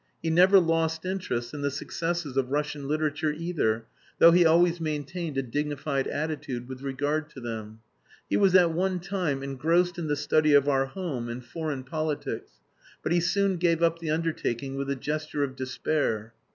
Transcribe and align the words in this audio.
He 0.19 0.31
never 0.31 0.59
lost 0.59 1.05
interest 1.05 1.53
in 1.53 1.61
the 1.61 1.69
successes 1.69 2.35
of 2.35 2.49
Russian 2.49 2.87
literature 2.87 3.31
either, 3.31 3.85
though 4.17 4.31
he 4.31 4.43
always 4.47 4.81
maintained 4.81 5.37
a 5.37 5.43
dignified 5.43 6.07
attitude 6.07 6.67
with 6.67 6.81
regard 6.81 7.29
to 7.29 7.39
them. 7.39 7.81
He 8.27 8.35
was 8.35 8.55
at 8.55 8.71
one 8.71 8.99
time 8.99 9.43
engrossed 9.43 9.99
in 9.99 10.07
the 10.07 10.15
study 10.15 10.55
of 10.55 10.67
our 10.67 10.87
home 10.87 11.29
and 11.29 11.45
foreign 11.45 11.83
politics, 11.83 12.53
but 13.03 13.11
he 13.11 13.19
soon 13.19 13.57
gave 13.57 13.83
up 13.83 13.99
the 13.99 14.09
undertaking 14.09 14.73
with 14.73 14.89
a 14.89 14.95
gesture 14.95 15.43
of 15.43 15.55
despair. 15.55 16.33